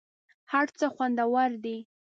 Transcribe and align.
هر 0.51 0.67
څه 0.77 0.85
خوندور 0.95 1.51
دي. 1.63 1.77